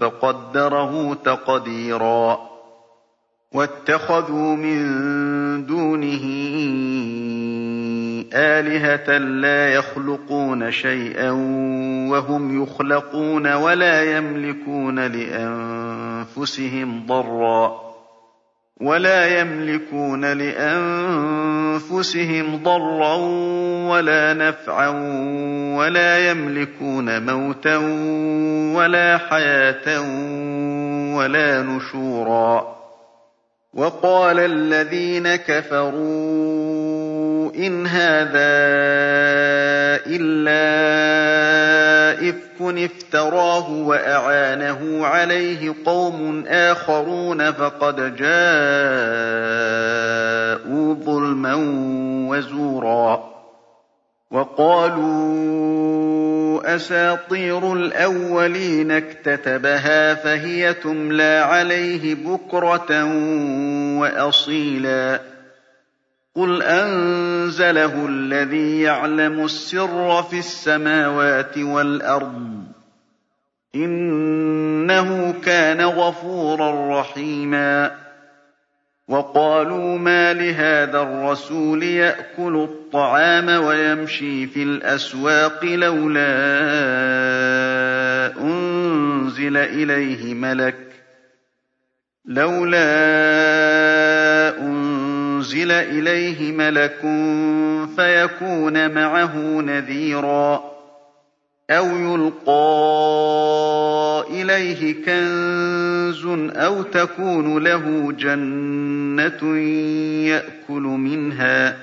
فقدره 0.00 1.14
تقديرا. 1.14 2.38
واتخذوا 3.52 4.56
من 4.56 4.86
دونه 5.66 6.24
آلهة 8.34 9.18
لا 9.18 9.72
يخلقون 9.72 10.70
شيئا 10.70 11.30
وهم 12.10 12.62
يخلقون 12.62 13.52
ولا 13.52 14.16
يملكون 14.16 15.06
لأنفسهم 15.06 17.06
ضرًّا. 17.06 17.84
ولا 18.80 19.40
يملكون 19.40 20.24
لأنفسهم 20.24 21.63
ضرا 22.62 23.14
ولا 23.90 24.34
نفعا 24.34 24.88
ولا 25.76 26.30
يملكون 26.30 27.26
موتا 27.26 27.76
ولا 28.76 29.18
حياة 29.18 30.00
ولا 31.16 31.62
نشورا. 31.62 32.74
وقال 33.74 34.38
الذين 34.38 35.36
كفروا 35.36 35.94
إن 37.54 37.86
هذا 37.86 39.33
إفك 42.70 43.04
افتراه 43.14 43.70
وأعانه 43.70 45.06
عليه 45.06 45.74
قوم 45.86 46.44
آخرون 46.46 47.52
فقد 47.52 48.16
جاءوا 48.16 48.34
ظلما 50.94 51.54
وزورا 52.30 53.34
وقالوا 54.30 55.44
أساطير 56.76 57.72
الأولين 57.72 58.90
اكتتبها 58.90 60.14
فهي 60.14 60.74
تملى 60.74 61.44
عليه 61.48 62.14
بكرة 62.14 63.04
وأصيلا 64.00 65.20
قل 66.36 66.62
أنزله 66.62 68.06
الذي 68.06 68.80
يعلم 68.82 69.44
السر 69.44 70.22
في 70.22 70.38
السماوات 70.38 71.58
والأرض 71.58 72.53
إنه 73.74 75.34
كان 75.44 75.80
غفورا 75.80 77.00
رحيما. 77.00 78.04
وقالوا 79.08 79.98
ما 79.98 80.32
لهذا 80.32 81.02
الرسول 81.02 81.82
يأكل 81.82 82.68
الطعام 82.70 83.64
ويمشي 83.64 84.46
في 84.46 84.62
الأسواق 84.62 85.64
لولا 85.64 86.26
أنزل 88.40 89.56
إليه 89.56 90.34
ملك 90.34 90.76
لولا 92.24 92.78
أنزل 94.60 95.72
إليه 95.72 96.52
ملك 96.52 97.00
فيكون 97.96 98.90
معه 98.90 99.36
نذيرا. 99.60 100.73
أَوْ 101.70 101.86
يُلْقَىٰ 101.86 102.54
إِلَيْهِ 104.30 105.04
كَنزٌ 105.04 106.26
أَوْ 106.56 106.82
تَكُونُ 106.82 107.64
لَهُ 107.64 108.12
جَنَّةٌ 108.12 109.56
يَأْكُلُ 110.28 110.82
مِنْهَا 110.82 111.70
ۚ 111.72 111.74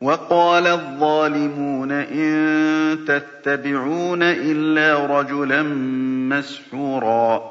وَقَالَ 0.00 0.66
الظَّالِمُونَ 0.66 1.92
إِن 1.92 2.98
تَتَّبِعُونَ 3.06 4.22
إِلَّا 4.22 5.20
رَجُلًا 5.20 5.62
مَّسْحُورًا 6.32 7.50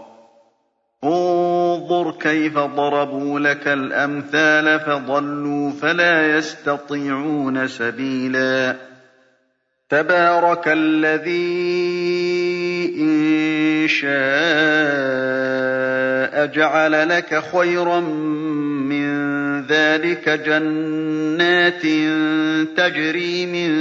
انظُرْ 1.04 2.12
كَيْفَ 2.12 2.54
ضَرَبُوا 2.60 3.40
لَكَ 3.40 3.68
الْأَمْثَالَ 3.68 4.80
فَضَلُّوا 4.80 5.72
فَلَا 5.72 6.38
يَسْتَطِيعُونَ 6.38 7.68
سَبِيلًا 7.68 8.89
تبارك 9.90 10.64
الذي 10.68 11.80
إن 13.00 13.88
شاء 13.88 14.10
جعل 16.46 17.10
لك 17.10 17.44
خيرا 17.54 18.00
من 18.00 19.10
ذلك 19.66 20.30
جنات 20.30 21.82
تجري 22.78 23.46
من 23.46 23.72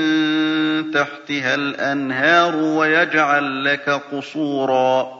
تحتها 0.91 1.54
الأنهار 1.54 2.56
ويجعل 2.56 3.64
لك 3.64 3.90
قصورا. 3.90 5.19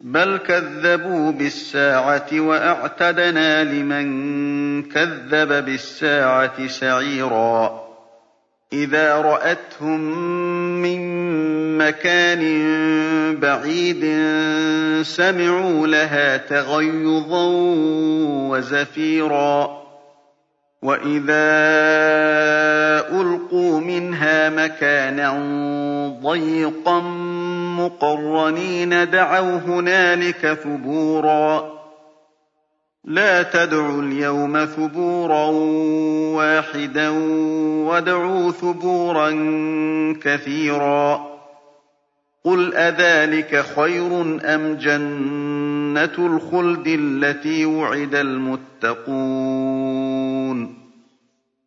بل 0.00 0.36
كذبوا 0.36 1.32
بالساعة 1.32 2.26
وأعتدنا 2.32 3.64
لمن 3.64 4.82
كذب 4.82 5.64
بالساعة 5.64 6.66
سعيرا. 6.66 7.83
إِذَا 8.74 9.14
رَأَتْهُم 9.14 10.00
مِّن 10.82 11.00
مَّكَانٍ 11.78 12.42
بَعِيدٍ 13.40 14.04
سَمِعُوا 15.02 15.86
لَهَا 15.86 16.36
تَغَيُّظًا 16.36 17.46
وَزَفِيرًا. 18.50 19.84
وَإِذَا 20.82 21.44
أُلْقُوا 23.20 23.80
مِنْهَا 23.80 24.50
مَكَانًا 24.50 25.30
ضَيِّقًا 26.22 27.00
مُّقَرَّنِينَ 27.78 29.10
دَعَوْا 29.10 29.56
هُنَالِكَ 29.56 30.58
ثُبُورًا. 30.64 31.83
لَّا 33.04 33.42
تَدْعُوا 33.42 34.02
الْيَوْمَ 34.02 34.64
ثُبُورًا 34.64 35.46
وَاحِدًا 36.36 37.08
وَادْعُوا 37.88 38.50
ثُبُورًا 38.50 39.30
كَثِيرًا. 40.22 41.34
قُلْ 42.44 42.74
أَذَٰلِكَ 42.74 43.64
خَيْرٌ 43.76 44.40
أَمْ 44.44 44.74
جَنَّةُ 44.74 46.14
الْخُلْدِ 46.18 46.86
الَّتِي 46.86 47.64
وُعِدَ 47.66 48.14
الْمُتَّقُونَ؟ 48.14 49.24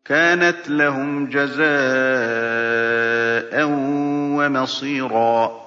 كَانَتْ 0.06 0.70
لَهُمْ 0.70 1.30
جَزَاءً 1.30 1.68
وَمَصِيرًا. 4.38 5.67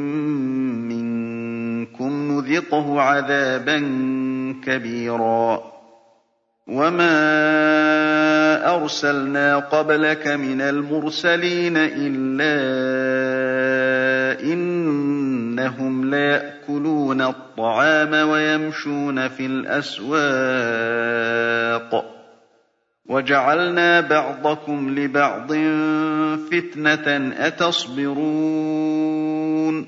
نُذِقْهُ 2.51 3.01
عَذَابًا 3.01 3.77
كَبِيرًا. 4.65 5.71
وَمَا 6.67 7.15
أَرْسَلْنَا 8.75 9.57
قَبْلَكَ 9.57 10.27
مِنَ 10.27 10.61
الْمُرْسَلِينَ 10.61 11.73
إِلَّا 11.77 12.51
إِنَّهُمْ 14.43 16.09
لَيَأْكُلُونَ 16.15 17.21
الطَّعَامَ 17.21 18.29
وَيَمْشُونَ 18.29 19.27
فِي 19.27 19.45
الْأَسْوَاقِ 19.45 20.21
ۗ. 22.01 22.05
وَجَعَلْنَا 23.05 23.99
بَعْضَكُمْ 24.01 24.99
لِبَعْضٍ 24.99 25.53
فِتْنَةً. 26.51 27.33
أَتَصْبِرُونَ 27.47 28.21
ۗ؟ 29.83 29.87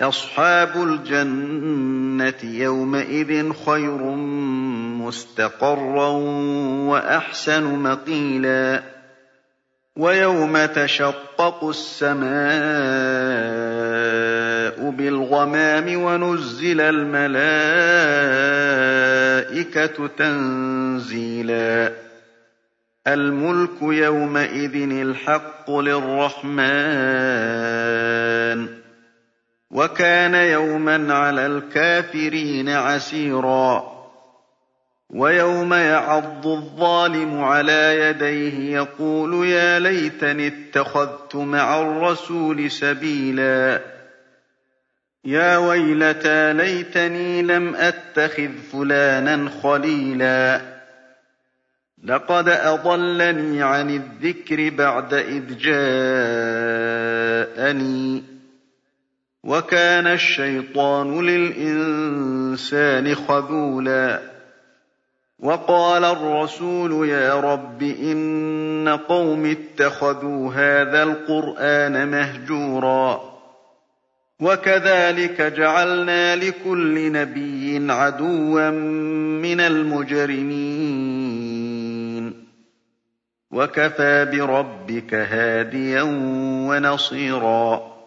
أَصْحَابُ 0.00 0.82
الْجَنَّةِ 0.82 2.34
يَوْمَئِذٍ 2.44 3.52
خَيْرٌ 3.66 4.02
مُّسْتَقَرًّا 5.02 6.08
وَأَحْسَنُ 6.88 7.64
مَقِيلًا 7.64 8.82
وَيَوْمَ 9.96 10.66
تَشَقَّقُ 10.66 11.64
السَّمَاءُ 11.64 12.38
بِالْغَمَامِ 14.90 16.02
وَنُزِّلَ 16.02 16.80
الْمَلَائِكَةُ 16.80 17.66
تَنزِيلًا 20.06 21.92
الْمُلْكُ 23.06 23.82
يَوْمَئِذٍ 23.82 24.74
الْحَقُّ 24.92 25.70
لِلرَّحْمَٰنِ 25.70 26.68
وَكَانَ 29.70 30.34
يَوْمًا 30.34 31.14
عَلَى 31.14 31.46
الْكَافِرِينَ 31.46 32.68
عَسِيرًا. 32.68 33.98
وَيَوْمَ 35.10 35.74
يَعَضُّ 35.74 36.46
الظَّالِمُ 36.46 37.40
عَلَىٰ 37.40 38.00
يَدَيْهِ 38.00 38.76
يَقُولُ 38.76 39.46
يَا 39.46 39.78
لَيْتَنِي 39.78 40.46
اتَّخَذْتُ 40.46 41.36
مَعَ 41.36 41.80
الرَّسُولِ 41.80 42.70
سَبِيلًا. 42.70 43.80
يَا 45.24 45.56
وَيْلَتَىٰ 45.56 46.52
لَيْتَنِي 46.52 47.42
لَمْ 47.42 47.74
أَتَّخِذْ 47.74 48.50
فُلَانًا 48.72 49.50
خَلِيلًا. 49.62 50.60
لَّقَدْ 52.04 52.48
أَضَلَّنِي 52.48 53.62
عَنِ 53.62 53.90
الذِّكْرِ 53.90 54.70
بَعْدَ 54.78 55.14
إِذْ 55.14 55.58
جَاءَنِي. 55.58 58.37
وَكَانَ 59.44 60.06
الشَّيْطَانُ 60.06 61.20
لِلْإِنسَانِ 61.26 63.14
خَذُولًا. 63.14 64.20
وَقَالَ 65.38 66.04
الرَّسُولُ 66.04 67.08
يَا 67.08 67.34
رَبِّ 67.34 67.82
إِنَّ 67.82 68.88
قَوْمِي 68.88 69.52
اتَّخَذُوا 69.52 70.52
هَٰذَا 70.54 71.02
الْقُرْآنَ 71.02 72.08
مَهْجُورًا. 72.08 73.38
وَكَذَٰلِكَ 74.40 75.42
جَعَلْنَا 75.42 76.36
لِكُلِّ 76.36 77.12
نَبِيٍّ 77.12 77.92
عَدُوًّا 77.92 78.70
مِّنَ 78.70 79.60
الْمُجْرِمِينَ. 79.60 80.48
وَكَفَىٰ 83.50 84.24
بِرَبِّكَ 84.24 85.14
هَادِيًا 85.14 86.02
وَنَصِيرًا. 86.68 87.97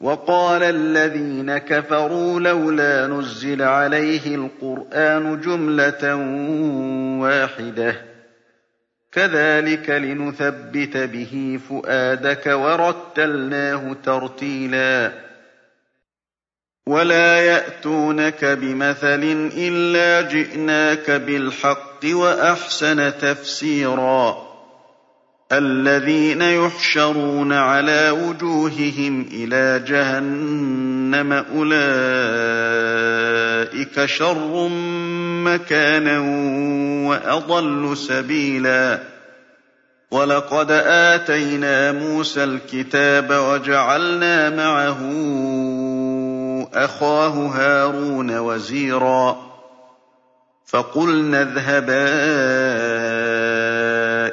وَقَالَ 0.00 0.62
الَّذِينَ 0.62 1.58
كَفَرُوا 1.58 2.40
لَوْلَا 2.40 3.06
نُزِّلَ 3.06 3.62
عَلَيْهِ 3.62 4.34
الْقُرْآنُ 4.34 5.40
جُمْلَةً 5.40 6.14
وَاحِدَةً 7.22 7.92
ۚ. 7.92 7.96
كَذَٰلِكَ 9.12 9.90
لِنُثَبِّتَ 9.90 10.96
بِهِ 10.96 11.60
فُؤَادَكَ 11.68 12.46
وَرَتَّلْنَاهُ 12.46 13.96
تَرْتِيلًا. 14.04 15.12
وَلَا 16.86 17.40
يَأْتُونَكَ 17.40 18.44
بِمَثَلٍ 18.44 19.50
إِلَّا 19.56 20.28
جِئْنَاكَ 20.28 21.10
بِالْحَقِّ 21.10 22.04
وَأَحْسَنَ 22.04 23.18
تَفْسِيرًا. 23.18 24.43
الَّذِينَ 25.52 26.42
يُحْشَرُونَ 26.42 27.52
عَلَىٰ 27.52 28.10
وُجُوهِهِمْ 28.10 29.28
إِلَىٰ 29.32 29.84
جَهَنَّمَ 29.86 31.32
أُولَٰئِكَ 31.32 31.84
شَرٌّ 34.04 34.68
مَّكَانًا 35.44 36.18
وَأَضَلُّ 37.08 37.96
سَبِيلًا. 37.96 38.98
وَلَقَدْ 40.10 40.70
آتَيْنَا 40.86 41.92
مُوسَى 41.92 42.44
الْكِتَابَ 42.44 43.30
وَجَعَلْنَا 43.30 44.50
مَعَهُ 44.50 44.98
أَخَاهُ 46.74 47.46
هَارُونَ 47.54 48.38
وَزِيرًا. 48.38 49.54
فَقُلْنَا 50.66 51.42
اذْهَبَا 51.42 52.14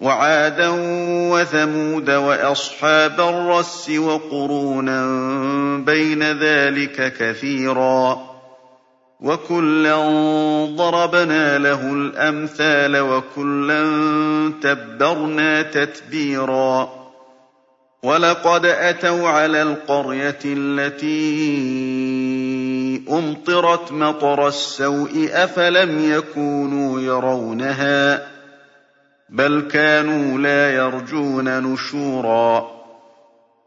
وَعَادًا 0.00 0.68
وَثَمُودَ 1.32 2.10
وَأَصْحَابَ 2.10 3.20
الرَّسِّ 3.20 3.90
وَقُرُونًا 3.90 5.02
بَيْنَ 5.86 6.22
ذَٰلِكَ 6.22 7.12
كَثِيرًا 7.18 8.14
ۚ 8.14 8.18
وَكُلًّا 9.20 9.96
ضَرَبْنَا 10.76 11.58
لَهُ 11.58 11.92
الْأَمْثَالَ 11.92 12.96
وَكُلًّا 13.00 13.82
تَبَّرْنَا 14.62 15.62
تَتْبِيرًا 15.62 16.88
وَلَقَدْ 18.02 18.66
أَتَوْا 18.66 19.28
عَلَى 19.28 19.62
الْقَرْيَةِ 19.62 20.38
الَّتِي 20.44 21.18
أمطرت 23.10 23.92
مطر 23.92 24.48
السوء 24.48 25.28
أفلم 25.32 26.12
يكونوا 26.12 27.00
يرونها 27.00 28.37
بل 29.28 29.68
كانوا 29.72 30.38
لا 30.38 30.74
يرجون 30.74 31.72
نشورا. 31.72 32.78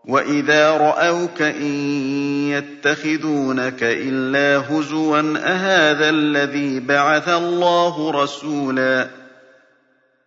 وإذا 0.06 0.72
رأوك 0.72 1.42
إن 1.42 1.76
يتخذونك 2.50 3.84
إلا 3.84 4.64
هزوا 4.70 5.38
أهذا 5.38 6.10
الذي 6.10 6.80
بعث 6.80 7.30
الله 7.30 8.24
رسولا؟ 8.24 9.08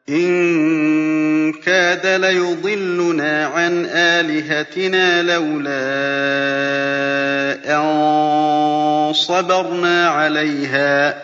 إن 0.08 1.52
كاد 1.52 2.06
ليضلنا 2.06 3.46
عن 3.46 3.86
آلهتنا 3.86 5.22
لولا 5.22 5.84
أن 7.76 9.12
صبرنا 9.12 10.08
عليها. 10.08 11.23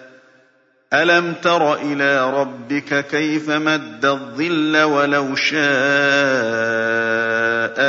ألم 0.93 1.33
تر 1.33 1.73
إلى 1.73 2.31
ربك 2.31 3.05
كيف 3.05 3.49
مد 3.49 4.05
الظل 4.05 4.77
ولو 4.77 5.35
شاء 5.35 5.61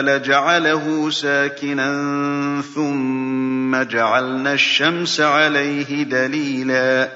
لجعله 0.00 1.10
ساكنا 1.10 1.92
ثم 2.74 3.82
جعلنا 3.82 4.52
الشمس 4.52 5.20
عليه 5.20 6.02
دليلا 6.02 7.08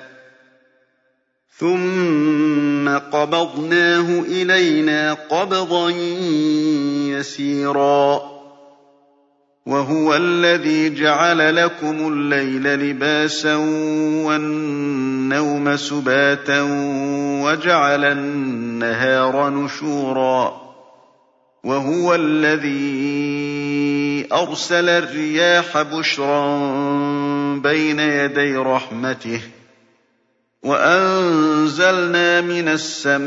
ثم 1.59 2.89
قبضناه 2.89 4.21
إلينا 4.21 5.13
قبضا 5.13 5.91
يسيرا 7.11 8.36
وهو 9.67 10.15
الذي 10.15 10.95
جعل 10.95 11.57
لكم 11.57 12.13
الليل 12.13 12.63
لباسا 12.63 13.57
والنوم 14.27 15.77
سباتا 15.77 16.63
وجعل 17.43 18.05
النهار 18.05 19.51
نشورا 19.51 20.67
وهو 21.65 22.15
الذي 22.15 23.07
أرسل 24.33 24.89
الرياح 24.89 25.83
بشرا 25.83 26.57
بين 27.57 28.01
يدي 28.01 28.57
رحمته 28.57 29.41
وأنزلنا 30.63 32.41
من 32.41 32.69
السماء 32.69 33.27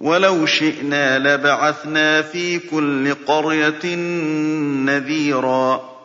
وَلَوْ 0.00 0.46
شِئْنَا 0.46 1.18
لَبَعَثْنَا 1.18 2.22
فِي 2.22 2.58
كُلِّ 2.58 3.14
قَرْيَةٍ 3.14 3.96
نَّذِيرًا. 4.84 5.96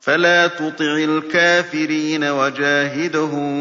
فَلَا 0.00 0.46
تُطِعِ 0.46 0.96
الْكَافِرِينَ 0.96 2.24
وَجَاهِدْهُم 2.24 3.52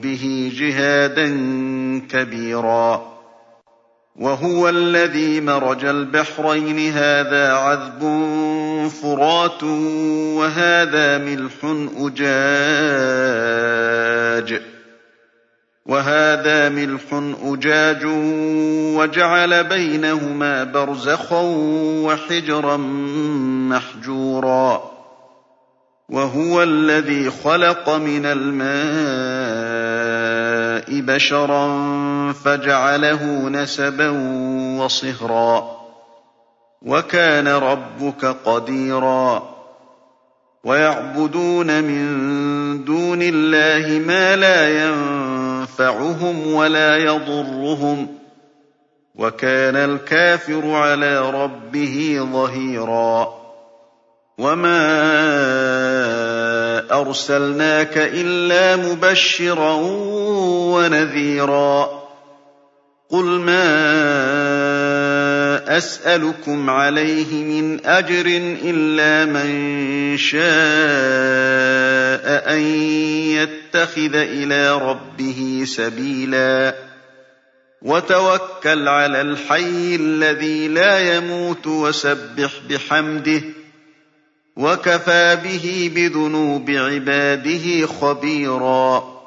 بِهِ 0.00 0.52
جِهَادًا 0.56 1.26
كَبِيرًا. 2.10 3.10
وَهُوَ 4.16 4.68
الَّذِي 4.68 5.40
مَرَجَ 5.40 5.84
الْبَحْرَيْنِ 5.84 6.92
هَٰذَا 6.92 7.52
عَذْبٌ 7.52 8.00
فُرَاتٌ 9.02 9.62
وَهَٰذَا 10.36 11.18
مِلْحٌ 11.18 11.52
أُجَاجٌ. 11.98 12.40
وهذا 15.86 16.68
ملح 16.68 17.00
أجاج 17.44 18.04
وجعل 18.96 19.64
بينهما 19.64 20.64
برزخا 20.64 21.42
وحجرا 22.04 22.76
محجورا 23.70 24.90
وهو 26.08 26.62
الذي 26.62 27.30
خلق 27.30 27.90
من 27.90 28.26
الماء 28.26 29.80
بشرا 31.00 31.66
فجعله 32.32 33.48
نسبا 33.48 34.10
وصهرا 34.80 35.80
وكان 36.82 37.48
ربك 37.48 38.24
قديرا 38.24 39.42
ويعبدون 40.64 41.84
من 41.84 42.84
دون 42.84 43.18
الله 43.22 43.98
ما 44.06 44.36
لا 44.36 44.84
ينفع 44.84 45.29
ينفعهم 45.70 46.52
ولا 46.52 46.96
يضرهم 46.96 48.08
وكان 49.14 49.76
الكافر 49.76 50.70
على 50.70 51.30
ربه 51.30 52.28
ظهيرا. 52.32 53.40
وما 54.38 54.80
أرسلناك 57.00 57.98
إلا 57.98 58.76
مبشرا 58.76 59.72
ونذيرا. 60.74 62.00
قل 63.10 63.24
ما 63.24 63.70
أسألكم 65.76 66.70
عليه 66.70 67.44
من 67.44 67.86
أجر 67.86 68.26
إلا 68.64 69.24
من 69.24 70.16
شاء 70.16 70.40
أن 72.56 72.60
يتخذ 73.74 74.14
إلى 74.14 74.78
ربه 74.78 75.62
سبيلا. 75.66 76.74
وتوكل 77.82 78.88
على 78.88 79.20
الحي 79.20 79.96
الذي 80.00 80.68
لا 80.68 81.16
يموت 81.16 81.66
وسبح 81.66 82.50
بحمده. 82.70 83.42
وكفى 84.56 85.38
به 85.44 85.90
بذنوب 85.94 86.70
عباده 86.70 87.86
خبيرا. 87.86 89.20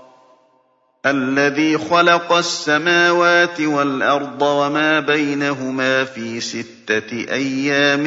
الذي 1.05 1.77
خلق 1.77 2.33
السماوات 2.33 3.61
والأرض 3.61 4.41
وما 4.41 4.99
بينهما 4.99 6.03
في 6.03 6.41
ستة 6.41 7.11
أيام 7.31 8.03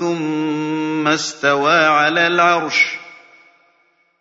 ثم 0.00 1.08
استوى 1.08 1.84
على 1.84 2.26
العرش. 2.26 3.01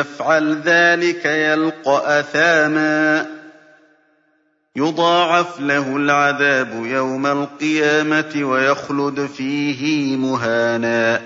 يَفْعَلْ 0.00 0.60
ذَٰلِكَ 0.64 1.24
يَلْقَ 1.24 1.88
أَثَامًا. 1.88 3.26
يُضَاعَفْ 4.76 5.60
لَهُ 5.60 5.96
الْعَذَابُ 5.96 6.68
يَوْمَ 6.86 7.26
الْقِيَامَةِ 7.26 8.32
وَيَخْلُدْ 8.36 9.26
فِيهِ 9.26 10.16
مُهَانًا. 10.16 11.20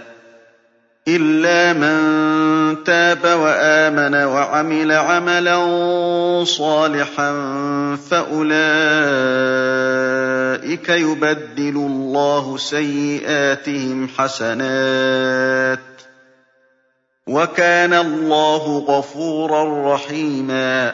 إِلَّا 1.09 1.73
مَن 1.73 2.85
تَابَ 2.85 3.25
وَآمَنَ 3.25 4.15
وَعَمِلَ 4.15 4.93
عَمَلًا 4.93 5.65
صَالِحًا 6.45 7.33
فَأُولَٰئِكَ 8.11 8.59
يُبَدِّلُ 10.89 11.77
اللَّهُ 11.77 12.57
سَيِّئَاتِهِمْ 12.57 14.09
حَسَنَاتٍ 14.19 15.79
ۗ. 15.79 15.90
وَكَانَ 17.31 17.95
اللَّهُ 17.95 18.79
غَفُورًا 18.89 19.95
رَّحِيمًا. 19.95 20.93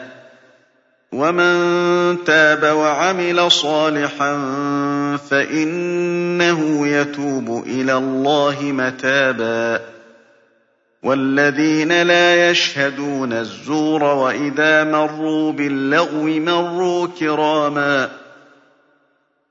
وَمَن 1.13 2.17
تَابَ 2.25 2.77
وَعَمِلَ 2.77 3.51
صَالِحًا 3.51 4.33
فَإِنَّهُ 5.29 6.87
يَتُوبُ 6.87 7.63
إِلَى 7.67 7.93
اللَّهِ 7.93 8.57
مَتَابًا. 8.61 9.81
وَالَّذِينَ 11.03 12.01
لَا 12.01 12.49
يَشْهَدُونَ 12.49 13.33
الزُّورَ 13.33 14.03
وَإِذَا 14.03 14.83
مَرُّوا 14.83 15.51
بِاللَّغْوِ 15.51 16.23
مَرُّوا 16.23 17.07
كِرَامًا. 17.19 18.09